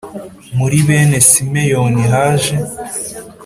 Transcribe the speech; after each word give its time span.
Muri 0.57 0.77
bene 0.87 1.17
Simeyoni 1.29 2.03
haje 2.13 2.55